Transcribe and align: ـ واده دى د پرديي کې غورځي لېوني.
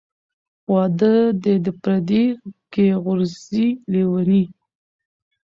ـ 0.37 0.71
واده 0.73 1.13
دى 1.43 1.53
د 1.65 1.67
پرديي 1.81 2.25
کې 2.73 2.85
غورځي 3.03 3.67
لېوني. 3.91 4.43